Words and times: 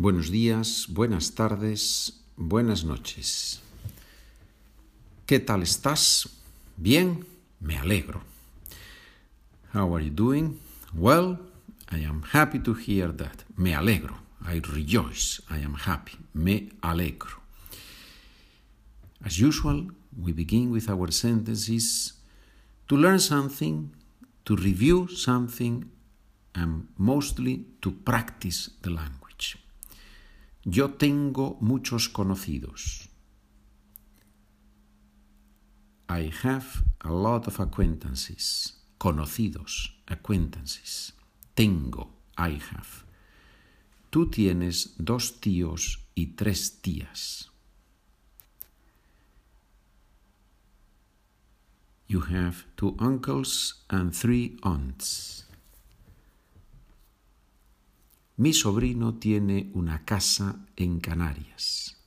Buenos 0.00 0.30
días, 0.30 0.86
buenas 0.88 1.34
tardes, 1.34 2.22
buenas 2.34 2.84
noches. 2.84 3.60
¿Qué 5.26 5.38
tal 5.40 5.60
estás? 5.60 6.26
Bien, 6.78 7.26
me 7.60 7.76
alegro. 7.76 8.22
How 9.74 9.94
are 9.94 10.02
you 10.02 10.10
doing? 10.10 10.58
Well, 10.94 11.38
I 11.92 12.02
am 12.06 12.22
happy 12.32 12.60
to 12.60 12.72
hear 12.72 13.14
that. 13.14 13.44
Me 13.58 13.74
alegro. 13.74 14.16
I 14.42 14.60
rejoice. 14.60 15.42
I 15.50 15.62
am 15.62 15.74
happy. 15.74 16.16
Me 16.32 16.70
alegro. 16.80 17.42
As 19.22 19.38
usual, 19.38 19.92
we 20.16 20.32
begin 20.32 20.70
with 20.70 20.88
our 20.88 21.12
sentences 21.12 22.14
to 22.88 22.96
learn 22.96 23.20
something, 23.20 23.90
to 24.46 24.56
review 24.56 25.08
something, 25.08 25.90
and 26.54 26.88
mostly 26.96 27.66
to 27.82 27.92
practice 27.92 28.70
the 28.80 28.88
language. 28.88 29.29
Yo 30.64 30.90
tengo 30.90 31.56
muchos 31.60 32.08
conocidos. 32.08 33.08
I 36.08 36.30
have 36.42 36.82
a 37.00 37.10
lot 37.10 37.46
of 37.46 37.60
acquaintances. 37.60 38.76
Conocidos, 38.98 39.94
acquaintances. 40.06 41.12
Tengo, 41.54 42.10
I 42.36 42.60
have. 42.72 43.04
Tú 44.10 44.28
tienes 44.28 44.96
dos 44.98 45.40
tíos 45.40 46.00
y 46.14 46.34
tres 46.36 46.82
tías. 46.82 47.48
You 52.06 52.20
have 52.22 52.66
two 52.76 52.96
uncles 52.98 53.84
and 53.88 54.12
three 54.12 54.58
aunts. 54.62 55.46
Mi 58.40 58.54
sobrino 58.54 59.18
tiene 59.18 59.70
una 59.74 60.02
casa 60.06 60.64
en 60.74 60.98
Canarias. 61.00 61.98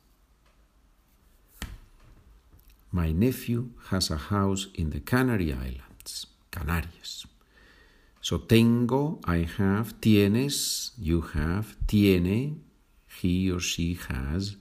My 2.92 3.14
nephew 3.14 3.70
has 3.92 4.10
a 4.10 4.18
house 4.18 4.72
in 4.74 4.90
the 4.90 5.04
Canary 5.04 5.52
Islands. 5.52 6.26
Canarias. 6.50 7.28
So 8.20 8.40
tengo, 8.40 9.20
I 9.28 9.46
have, 9.60 9.94
tienes, 10.00 10.94
you 10.98 11.22
have, 11.36 11.76
tiene, 11.86 12.64
he 13.22 13.52
or 13.52 13.60
she 13.60 14.00
has. 14.10 14.58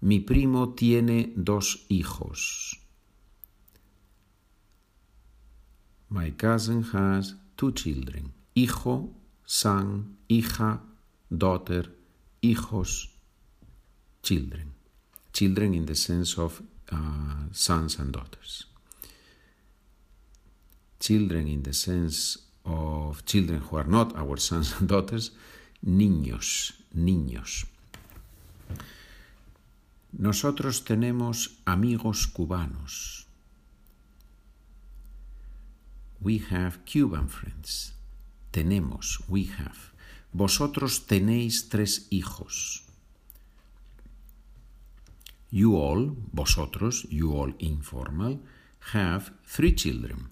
Mi 0.00 0.18
primo 0.18 0.74
tiene 0.74 1.32
dos 1.36 1.86
hijos. 1.88 2.76
My 6.08 6.32
cousin 6.32 6.82
has 6.92 7.36
two 7.56 7.70
children. 7.70 8.32
Hijo, 8.56 9.10
son, 9.48 10.18
hija, 10.28 10.82
daughter, 11.30 11.90
hijos, 12.42 13.08
children. 14.22 14.74
Children 15.32 15.74
in 15.74 15.86
the 15.86 15.94
sense 15.94 16.36
of 16.36 16.60
uh, 16.92 17.48
sons 17.52 17.98
and 17.98 18.12
daughters. 18.12 18.66
Children 21.00 21.48
in 21.48 21.62
the 21.62 21.72
sense 21.72 22.36
of 22.66 23.24
children 23.24 23.60
who 23.60 23.78
are 23.78 23.84
not 23.88 24.14
our 24.16 24.36
sons 24.48 24.74
and 24.78 24.86
daughters, 24.86 25.30
niños, 25.82 26.74
niños. 26.94 27.64
Nosotros 30.12 30.84
tenemos 30.84 31.56
amigos 31.64 32.26
cubanos. 32.26 33.24
We 36.20 36.38
have 36.50 36.84
Cuban 36.84 37.28
friends. 37.28 37.97
Tenemos, 38.50 39.22
we 39.28 39.46
have. 39.58 39.92
Vosotros 40.32 41.06
tenéis 41.06 41.68
tres 41.68 42.06
hijos. 42.10 42.84
You 45.50 45.76
all, 45.76 46.16
vosotros, 46.32 47.06
you 47.10 47.32
all 47.32 47.54
informal, 47.58 48.40
have 48.92 49.32
three 49.46 49.74
children. 49.74 50.28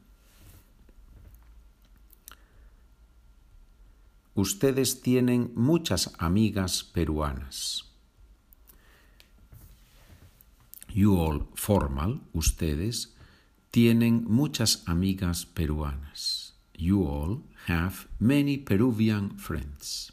Ustedes 4.34 5.00
tienen 5.00 5.52
muchas 5.54 6.12
amigas 6.18 6.84
peruanas. 6.84 7.84
You 10.92 11.18
all 11.18 11.48
formal, 11.54 12.20
ustedes, 12.34 13.14
tienen 13.70 14.24
muchas 14.28 14.82
amigas 14.86 15.46
peruanas. 15.46 16.45
You 16.78 17.04
all 17.04 17.42
have 17.66 18.06
many 18.20 18.58
Peruvian 18.58 19.38
friends. 19.38 20.12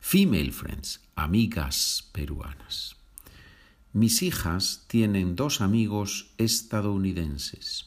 Female 0.00 0.52
friends, 0.52 0.98
amigas 1.16 2.02
peruanas. 2.12 2.94
Mis 3.94 4.22
hijas 4.22 4.84
tienen 4.86 5.34
dos 5.34 5.60
amigos 5.60 6.34
estadounidenses. 6.38 7.84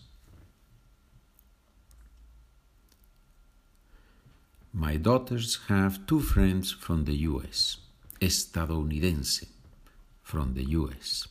My 4.74 4.98
daughters 4.98 5.60
have 5.68 6.06
two 6.08 6.22
friends 6.22 6.72
from 6.72 7.06
the 7.06 7.16
US. 7.28 7.78
Estadounidense, 8.20 9.48
from 10.24 10.54
the 10.56 10.66
US. 10.76 11.28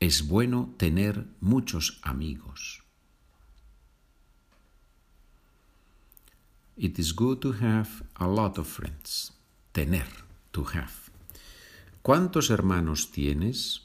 Es 0.00 0.26
bueno 0.26 0.74
tener 0.78 1.26
muchos 1.40 2.00
amigos. 2.02 2.79
It 6.80 6.98
is 6.98 7.12
good 7.12 7.42
to 7.42 7.52
have 7.52 8.02
a 8.16 8.26
lot 8.26 8.56
of 8.56 8.66
friends. 8.66 9.32
Tener, 9.74 10.08
to 10.54 10.64
have. 10.64 11.10
¿Cuántos 12.02 12.48
hermanos 12.48 13.12
tienes? 13.12 13.82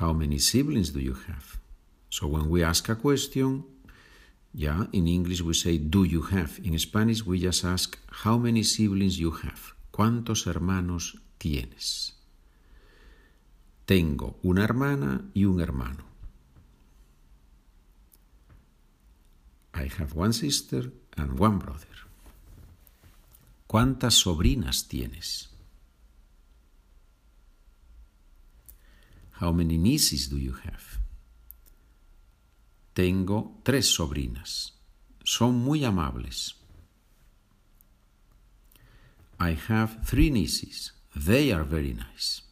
How 0.00 0.12
many 0.12 0.40
siblings 0.40 0.92
do 0.92 0.98
you 0.98 1.14
have? 1.14 1.60
So 2.10 2.26
when 2.26 2.50
we 2.50 2.64
ask 2.64 2.88
a 2.88 2.96
question, 2.96 3.62
yeah, 4.52 4.86
in 4.92 5.06
English 5.06 5.42
we 5.42 5.54
say 5.54 5.78
do 5.78 6.02
you 6.02 6.22
have. 6.22 6.58
In 6.64 6.76
Spanish 6.80 7.24
we 7.24 7.38
just 7.38 7.64
ask 7.64 7.96
how 8.24 8.36
many 8.38 8.64
siblings 8.64 9.20
you 9.20 9.30
have. 9.30 9.76
¿Cuántos 9.92 10.48
hermanos 10.48 11.16
tienes? 11.38 12.16
Tengo 13.84 14.36
una 14.42 14.64
hermana 14.64 15.30
y 15.32 15.44
un 15.44 15.60
hermano. 15.60 16.15
I 19.76 19.90
have 19.98 20.14
one 20.14 20.32
sister 20.32 20.90
and 21.18 21.38
one 21.38 21.58
brother. 21.58 21.96
¿Cuántas 23.66 24.14
sobrinas 24.14 24.88
tienes? 24.88 25.50
How 29.40 29.52
many 29.52 29.76
nieces 29.76 30.30
do 30.30 30.38
you 30.38 30.54
have? 30.64 31.00
Tengo 32.94 33.60
tres 33.64 33.92
sobrinas. 33.92 34.72
Son 35.24 35.54
muy 35.54 35.84
amables. 35.84 36.54
I 39.38 39.58
have 39.68 40.02
three 40.06 40.30
nieces. 40.30 40.94
They 41.14 41.52
are 41.52 41.64
very 41.64 41.92
nice. 41.92 42.42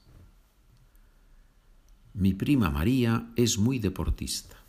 Mi 2.12 2.34
prima 2.34 2.68
María 2.68 3.32
es 3.36 3.56
muy 3.56 3.78
deportista. 3.78 4.63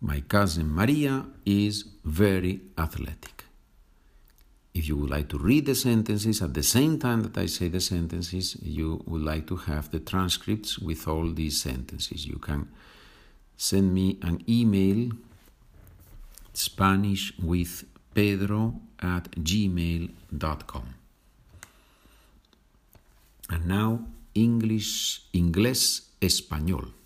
My 0.00 0.20
cousin 0.20 0.72
Maria 0.72 1.26
is 1.44 1.84
very 2.04 2.60
athletic. 2.76 3.44
If 4.72 4.88
you 4.88 4.96
would 4.96 5.10
like 5.10 5.28
to 5.30 5.38
read 5.38 5.66
the 5.66 5.74
sentences 5.74 6.40
at 6.40 6.54
the 6.54 6.62
same 6.62 7.00
time 7.00 7.22
that 7.22 7.36
I 7.36 7.46
say 7.46 7.68
the 7.68 7.80
sentences, 7.80 8.56
you 8.62 9.02
would 9.06 9.22
like 9.22 9.48
to 9.48 9.56
have 9.56 9.90
the 9.90 9.98
transcripts 9.98 10.78
with 10.78 11.08
all 11.08 11.32
these 11.32 11.60
sentences. 11.60 12.26
You 12.26 12.38
can 12.38 12.68
send 13.56 13.92
me 13.92 14.18
an 14.22 14.44
email, 14.48 15.10
Spanish 16.52 17.36
with 17.42 17.84
Pedro 18.14 18.80
at 19.00 19.32
gmail.com. 19.32 20.94
And 23.50 23.66
now, 23.66 24.06
English, 24.34 25.22
Inglés, 25.34 26.02
Español. 26.20 26.97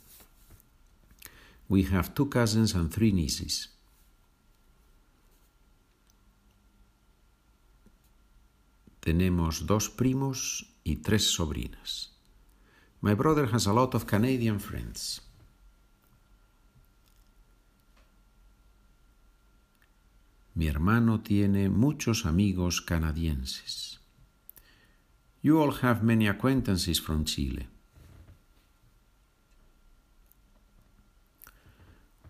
We 1.68 1.84
have 1.84 2.14
two 2.14 2.28
cousins 2.28 2.74
and 2.74 2.92
three 2.92 3.12
nieces. 3.12 3.68
Tenemos 9.00 9.66
dos 9.66 9.88
primos 9.88 10.66
y 10.84 10.96
tres 10.96 11.24
sobrinas. 11.34 12.12
My 13.00 13.14
brother 13.14 13.46
has 13.52 13.66
a 13.66 13.72
lot 13.72 13.94
of 13.94 14.06
Canadian 14.06 14.60
friends. 14.60 15.20
Mi 20.54 20.68
hermano 20.68 21.20
tiene 21.20 21.68
muchos 21.68 22.26
amigos 22.26 22.80
canadienses. 22.80 23.98
You 25.40 25.60
all 25.60 25.72
have 25.82 26.04
many 26.04 26.28
acquaintances 26.28 27.00
from 27.00 27.24
Chile. 27.24 27.66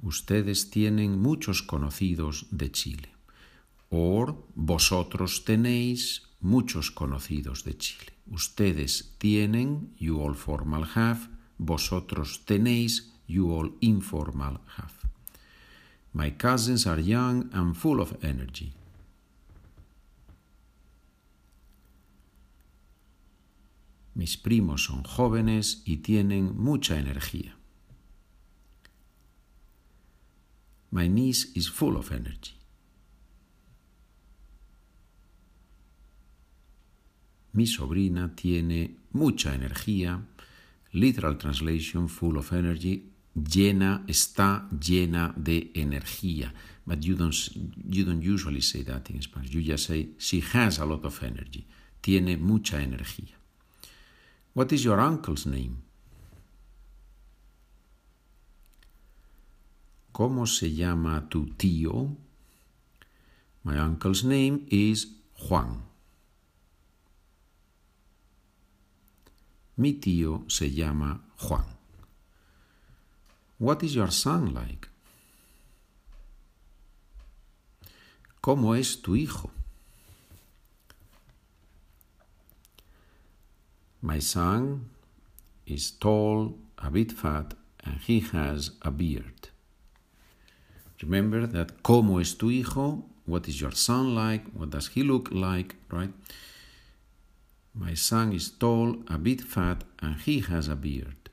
Ustedes 0.03 0.71
tienen 0.71 1.19
muchos 1.21 1.63
conocidos 1.63 2.47
de 2.51 2.71
Chile. 2.71 3.09
Or, 3.89 4.37
vosotros 4.55 5.45
tenéis 5.45 6.23
muchos 6.41 6.91
conocidos 6.91 7.65
de 7.65 7.77
Chile. 7.77 8.13
Ustedes 8.27 9.15
tienen, 9.19 9.95
you 9.99 10.21
all 10.21 10.35
formal 10.35 10.85
have, 10.95 11.29
vosotros 11.59 12.45
tenéis, 12.45 13.13
you 13.27 13.53
all 13.53 13.73
informal 13.81 14.61
have. 14.77 14.93
My 16.13 16.31
cousins 16.31 16.87
are 16.87 17.01
young 17.01 17.49
and 17.53 17.75
full 17.75 18.01
of 18.01 18.17
energy. 18.23 18.73
Mis 24.15 24.37
primos 24.37 24.85
son 24.85 25.05
jóvenes 25.05 25.83
y 25.87 25.99
tienen 25.99 26.55
mucha 26.57 26.99
energía. 26.99 27.57
My 30.93 31.09
niece 31.09 31.50
is 31.55 31.69
full 31.69 31.97
of 31.97 32.12
energy. 32.12 32.53
Mi 37.55 37.67
sobrina 37.67 38.35
tiene 38.35 38.97
mucha 39.12 39.55
energía. 39.55 40.23
Literal 40.93 41.39
translation, 41.39 42.09
full 42.09 42.37
of 42.37 42.53
energy. 42.53 43.11
Llena, 43.35 44.05
está 44.06 44.69
llena 44.71 45.33
de 45.35 45.71
energía. 45.75 46.53
But 46.87 47.03
you 47.03 47.15
don't, 47.15 47.35
you 47.89 48.05
don't 48.05 48.23
usually 48.23 48.61
say 48.61 48.83
that 48.83 49.09
in 49.11 49.23
Spanish. 49.23 49.55
You 49.55 49.62
just 49.62 49.87
say, 49.87 50.11
she 50.19 50.41
has 50.41 50.79
a 50.79 50.85
lot 50.85 51.05
of 51.06 51.23
energy. 51.23 51.67
Tiene 52.03 52.37
mucha 52.37 52.77
energía. 52.83 53.37
What 54.53 54.73
is 54.73 54.85
your 54.85 55.00
uncle's 55.00 55.47
name? 55.47 55.83
¿Cómo 60.12 60.47
se 60.47 60.75
llama 60.75 61.29
tu 61.31 61.47
tío? 61.55 62.17
My 63.64 63.79
uncle's 63.79 64.25
name 64.25 64.67
is 64.69 65.06
Juan. 65.35 65.82
Mi 69.76 69.94
tío 69.94 70.44
se 70.49 70.70
llama 70.70 71.23
Juan. 71.38 71.64
What 73.59 73.82
is 73.82 73.94
your 73.94 74.12
son 74.12 74.53
like? 74.53 74.88
¿Cómo 78.43 78.75
es 78.75 79.00
tu 79.00 79.15
hijo? 79.17 79.50
My 84.03 84.19
son 84.20 84.91
is 85.65 85.93
tall, 85.93 86.58
a 86.76 86.91
bit 86.91 87.12
fat, 87.12 87.55
and 87.85 87.99
he 88.00 88.20
has 88.20 88.73
a 88.82 88.91
beard. 88.91 89.52
Remember 91.03 91.49
that 91.49 91.83
¿cómo 91.83 92.21
es 92.21 92.39
tu 92.39 92.51
hijo? 92.51 93.05
What 93.27 93.49
is 93.49 93.59
your 93.61 93.75
son 93.75 94.15
like? 94.15 94.47
What 94.55 94.71
does 94.71 94.89
he 94.95 95.03
look 95.03 95.31
like? 95.33 95.77
Right? 95.91 96.13
My 97.75 97.95
son 97.95 98.33
is 98.33 98.51
tall, 98.59 99.03
a 99.09 99.19
bit 99.19 99.41
fat, 99.43 99.85
and 100.01 100.17
he 100.21 100.41
has 100.41 100.69
a 100.69 100.77
beard. 100.77 101.31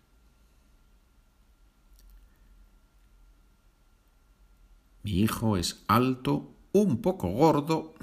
Mi 5.03 5.23
hijo 5.23 5.55
es 5.55 5.83
alto, 5.87 6.55
un 6.73 7.01
poco 7.01 7.29
gordo 7.29 7.93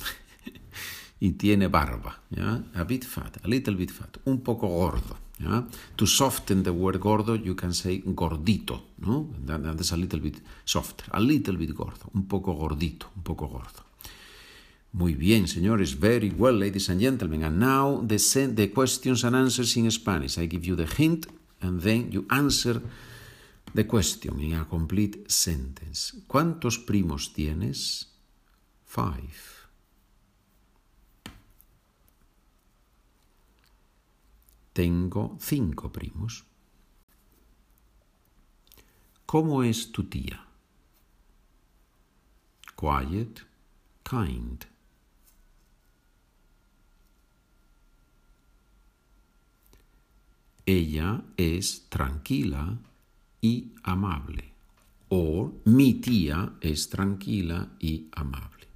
y 1.21 1.33
tiene 1.33 1.69
barba. 1.69 2.23
¿ya? 2.31 2.63
A 2.75 2.85
bit 2.85 3.05
fat, 3.05 3.45
a 3.45 3.49
little 3.49 3.75
bit 3.75 3.91
fat, 3.91 4.19
un 4.25 4.41
poco 4.41 4.69
gordo. 4.69 5.26
To 5.39 6.07
soften 6.07 6.63
the 6.63 6.73
word 6.73 6.99
gordo, 6.99 7.35
you 7.35 7.55
can 7.55 7.75
say 7.75 8.03
gordito. 8.05 8.83
¿no? 8.99 9.29
That, 9.45 9.63
that's 9.63 9.93
a 9.93 9.97
little 9.97 10.21
bit 10.21 10.41
softer, 10.65 11.07
a 11.13 11.21
little 11.21 11.57
bit 11.57 11.75
gordo, 11.75 12.11
un 12.15 12.27
poco 12.27 12.55
gordito, 12.55 13.07
un 13.15 13.23
poco 13.23 13.47
gordo. 13.47 13.85
Muy 14.93 15.15
bien, 15.15 15.47
señores. 15.47 15.99
Very 15.99 16.31
well, 16.31 16.59
ladies 16.59 16.89
and 16.89 17.01
gentlemen. 17.01 17.45
And 17.45 17.59
now 17.59 18.01
the, 18.03 18.17
the 18.55 18.69
questions 18.69 19.25
and 19.25 19.37
answers 19.37 19.77
in 19.77 19.91
Spanish. 19.91 20.39
I 20.39 20.47
give 20.47 20.65
you 20.65 20.75
the 20.75 20.87
hint 20.87 21.27
and 21.61 21.83
then 21.83 22.11
you 22.11 22.25
answer 22.31 22.81
the 23.75 23.85
question 23.85 24.41
in 24.41 24.55
a 24.55 24.65
complete 24.65 25.31
sentence. 25.31 26.15
¿Cuántos 26.27 26.79
primos 26.79 27.35
tienes? 27.35 28.07
Five. 28.87 29.56
Tengo 34.77 35.39
cinco 35.41 35.91
primos. 35.91 36.45
¿Cómo 39.25 39.63
es 39.63 39.91
tu 39.91 40.05
tía? 40.05 40.47
Quiet, 42.77 43.41
kind. 44.03 44.67
ella 50.67 51.23
es 51.37 51.89
tranquila 51.89 52.77
y 53.41 53.73
amable. 53.85 54.53
O 55.09 55.55
mi 55.65 55.95
tía 55.95 56.55
es 56.61 56.91
tranquila 56.91 57.71
y 57.79 58.09
amable. 58.13 58.67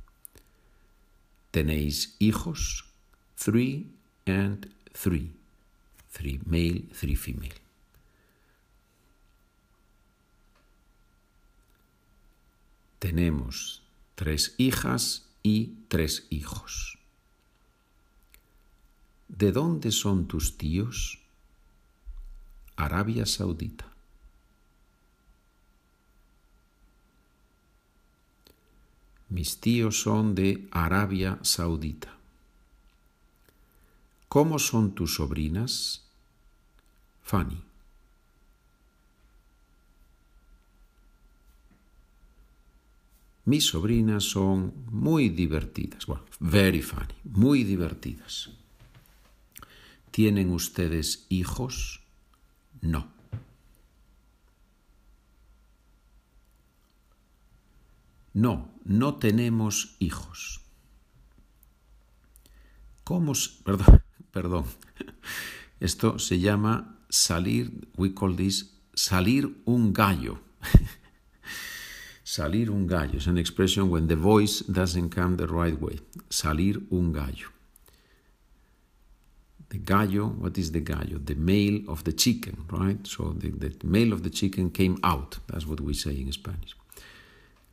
¿Tenéis 1.50 2.17
hijos? 2.20 2.85
Three 3.35 3.91
and 4.25 4.73
three. 4.93 5.40
Three 6.12 6.41
male, 6.45 6.89
three 6.93 7.17
female. 7.17 7.55
Tenemos 12.99 13.83
tres 14.15 14.55
hijas 14.59 15.27
y 15.43 15.75
tres 15.89 16.27
hijos. 16.31 16.99
¿De 19.29 19.53
dónde 19.53 19.91
son 19.91 20.27
tus 20.27 20.59
tíos? 20.59 21.19
Arabia 22.77 23.25
Saudita. 23.25 23.87
Mis 29.31 29.61
tíos 29.61 30.03
son 30.03 30.35
de 30.35 30.69
Arabia 30.73 31.39
Saudita. 31.43 32.19
¿Cómo 34.31 34.61
son 34.61 34.94
tus 34.94 35.17
sobrinas? 35.17 36.05
Fanny. 37.21 37.61
Mis 43.44 43.67
sobrinas 43.67 44.23
son 44.23 44.73
muy 44.87 45.31
divertidas. 45.31 46.06
Bueno, 46.06 46.23
very 46.39 46.81
funny, 46.81 47.13
muy 47.25 47.65
divertidas. 47.65 48.51
¿Tienen 50.13 50.51
ustedes 50.53 51.27
hijos? 51.29 52.01
No. 52.82 53.08
No, 58.32 58.70
no 58.84 59.17
tenemos 59.17 59.96
hijos. 59.99 60.60
¿Cómo? 63.03 63.32
Perdón, 63.65 64.05
perdón. 64.32 64.65
Esto 65.81 66.19
se 66.19 66.39
llama 66.39 66.99
salir, 67.08 67.89
we 67.96 68.15
call 68.15 68.37
this 68.37 68.70
salir 68.94 69.63
un 69.67 69.93
gallo. 69.93 70.39
salir 72.22 72.70
un 72.70 72.87
gallo 72.87 73.17
es 73.17 73.27
an 73.27 73.39
expression 73.39 73.89
when 73.89 74.06
the 74.08 74.17
voice 74.17 74.63
doesn't 74.69 75.10
come 75.10 75.37
the 75.37 75.46
right 75.46 75.81
way. 75.81 76.01
Salir 76.29 76.87
un 76.91 77.13
gallo. 77.13 77.49
The 79.70 79.79
gallo, 79.79 80.27
what 80.27 80.58
is 80.58 80.72
the 80.72 80.81
gallo? 80.81 81.19
The 81.25 81.37
male 81.37 81.82
of 81.89 82.03
the 82.03 82.13
chicken, 82.13 82.67
right? 82.70 83.06
So 83.06 83.32
the, 83.39 83.51
the 83.51 83.72
male 83.84 84.13
of 84.13 84.25
the 84.25 84.31
chicken 84.31 84.70
came 84.70 84.99
out. 85.05 85.39
That's 85.46 85.65
what 85.65 85.81
we 85.81 85.94
say 85.94 86.10
in 86.10 86.32
Spanish. 86.32 86.75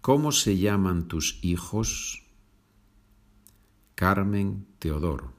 ¿Cómo 0.02 0.32
se 0.32 0.58
llaman 0.58 1.08
tus 1.08 1.40
hijos? 1.42 2.22
Carmen 3.96 4.68
Teodoro. 4.80 5.37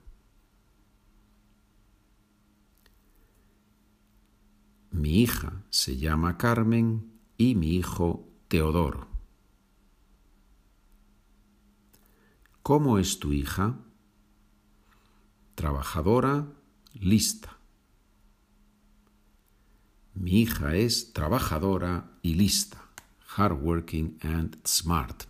Mi 4.98 5.20
hija 5.20 5.62
se 5.70 5.96
llama 5.96 6.36
Carmen 6.38 7.12
y 7.36 7.54
mi 7.54 7.76
hijo 7.76 8.28
Teodoro. 8.48 9.06
¿Cómo 12.64 12.98
es 12.98 13.20
tu 13.20 13.32
hija? 13.32 13.78
trabajadora, 15.54 16.48
lista. 16.94 17.58
Mi 20.14 20.40
hija 20.42 20.74
es 20.74 21.12
trabajadora 21.12 22.10
y 22.22 22.34
lista, 22.34 22.90
hardworking 23.20 24.18
and 24.22 24.58
smart. 24.66 25.24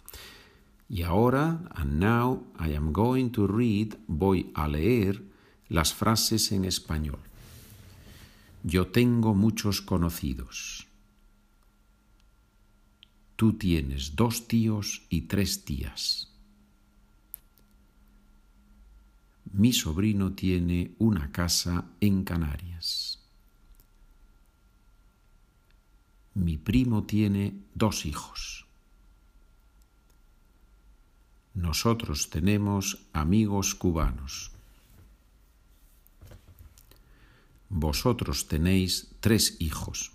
Y 0.88 1.02
ahora, 1.02 1.60
and 1.74 1.98
now, 2.00 2.46
I 2.58 2.74
am 2.74 2.94
going 2.94 3.30
to 3.32 3.46
read, 3.46 3.98
voy 4.06 4.50
a 4.54 4.66
leer 4.66 5.22
las 5.68 5.92
frases 5.92 6.52
en 6.52 6.64
español. 6.64 7.27
Yo 8.64 8.88
tengo 8.88 9.34
muchos 9.34 9.80
conocidos. 9.80 10.86
Tú 13.36 13.52
tienes 13.52 14.16
dos 14.16 14.48
tíos 14.48 15.06
y 15.08 15.22
tres 15.22 15.64
tías. 15.64 16.32
Mi 19.52 19.72
sobrino 19.72 20.32
tiene 20.32 20.92
una 20.98 21.30
casa 21.30 21.86
en 22.00 22.24
Canarias. 22.24 23.20
Mi 26.34 26.56
primo 26.56 27.04
tiene 27.04 27.54
dos 27.74 28.06
hijos. 28.06 28.66
Nosotros 31.54 32.30
tenemos 32.30 33.06
amigos 33.12 33.74
cubanos. 33.74 34.57
Vosotros 37.68 38.48
tenéis 38.48 39.14
tres 39.20 39.56
hijos. 39.60 40.12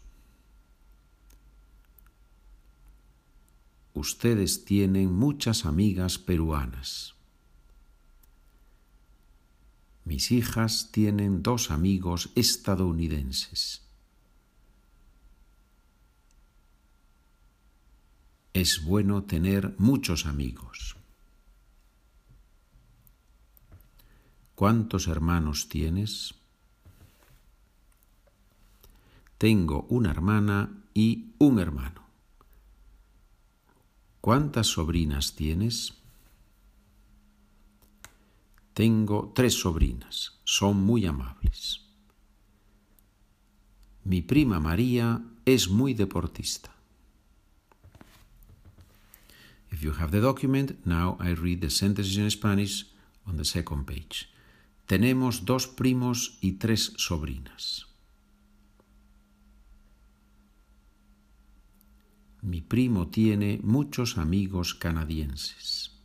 Ustedes 3.93 4.65
tienen 4.65 5.13
muchas 5.13 5.65
amigas 5.65 6.17
peruanas. 6.17 7.13
Mis 10.03 10.31
hijas 10.31 10.89
tienen 10.91 11.43
dos 11.43 11.69
amigos 11.69 12.31
estadounidenses. 12.35 13.83
Es 18.53 18.83
bueno 18.83 19.23
tener 19.23 19.75
muchos 19.77 20.25
amigos. 20.25 20.97
¿Cuántos 24.55 25.07
hermanos 25.07 25.69
tienes? 25.69 26.35
Tengo 29.43 29.85
una 29.89 30.09
hermana 30.09 30.85
y 30.93 31.33
un 31.37 31.59
hermano. 31.59 32.07
¿Cuántas 34.21 34.67
sobrinas 34.67 35.35
tienes? 35.35 35.95
Tengo 38.73 39.33
tres 39.35 39.59
sobrinas, 39.59 40.39
son 40.45 40.77
muy 40.85 41.05
amables. 41.05 41.81
Mi 44.05 44.21
prima 44.21 44.61
María 44.61 45.21
es 45.43 45.67
muy 45.67 45.93
deportista. 45.93 46.73
If 49.73 49.81
you 49.81 49.91
have 49.91 50.11
the 50.11 50.21
document, 50.21 50.85
now 50.85 51.17
I 51.19 51.33
read 51.33 51.59
the 51.59 51.69
sentences 51.69 52.15
in 52.15 52.31
Spanish 52.31 52.85
on 53.25 53.35
the 53.35 53.43
second 53.43 53.85
page. 53.85 54.29
Tenemos 54.85 55.43
dos 55.43 55.67
primos 55.67 56.37
y 56.39 56.53
tres 56.53 56.93
sobrinas. 56.95 57.92
Mi 62.43 62.59
primo 62.59 63.07
tiene 63.07 63.61
muchos 63.63 64.17
amigos 64.17 64.73
canadienses. 64.73 65.97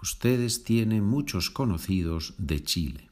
Ustedes 0.00 0.64
tienen 0.64 1.04
muchos 1.04 1.50
conocidos 1.50 2.34
de 2.38 2.62
Chile. 2.62 3.10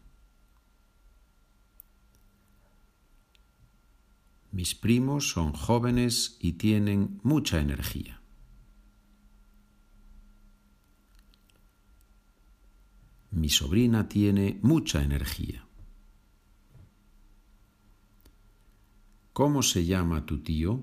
Mis 4.52 4.74
primos 4.74 5.28
son 5.28 5.52
jóvenes 5.52 6.38
y 6.40 6.54
tienen 6.54 7.20
mucha 7.22 7.60
energía. 7.60 8.22
Mi 13.30 13.50
sobrina 13.50 14.08
tiene 14.08 14.58
mucha 14.62 15.02
energía. 15.02 15.69
¿Cómo 19.40 19.62
se 19.62 19.86
llama 19.86 20.26
tu 20.26 20.42
tío? 20.42 20.82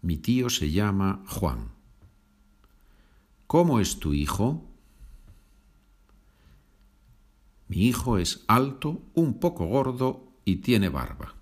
Mi 0.00 0.16
tío 0.16 0.48
se 0.48 0.70
llama 0.70 1.24
Juan. 1.26 1.72
¿Cómo 3.48 3.80
es 3.80 3.98
tu 3.98 4.14
hijo? 4.14 4.64
Mi 7.66 7.78
hijo 7.78 8.18
es 8.18 8.44
alto, 8.46 9.02
un 9.14 9.40
poco 9.40 9.66
gordo 9.66 10.32
y 10.44 10.58
tiene 10.58 10.88
barba. 10.88 11.34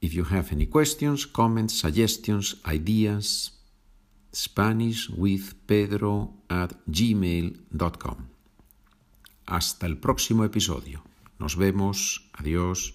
If 0.00 0.14
you 0.14 0.24
have 0.24 0.48
any 0.50 0.66
questions, 0.66 1.26
comments, 1.26 1.78
suggestions, 1.78 2.56
ideas, 2.64 3.62
Spanish 4.34 5.10
with 5.10 5.56
Pedro 5.66 6.32
at 6.48 6.72
gmail.com. 6.86 8.35
Hasta 9.46 9.86
el 9.86 9.98
próximo 9.98 10.44
episodio. 10.44 11.02
Nos 11.38 11.56
vemos. 11.56 12.28
Adiós. 12.32 12.94